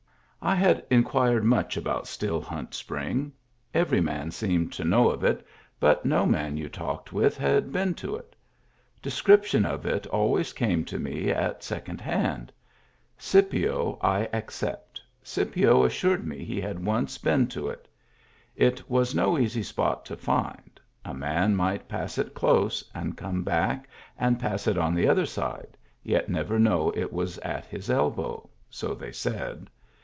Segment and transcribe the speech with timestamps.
[0.43, 3.31] I had inquired much about Still Hunt Spring.
[3.75, 5.45] Every man seemed to know of it,
[5.79, 8.35] but no man you talked with had been to it.
[9.03, 12.51] Description of it always came to me at second hand.
[13.19, 17.87] Scipio I except; Scipio assured me he had once been to it
[18.55, 23.43] It was no easy spot to find; a man might pass it close and come
[23.43, 23.87] back
[24.17, 28.49] and pass it on the other side, yet never know it was at his elbow:
[28.71, 29.69] so they said.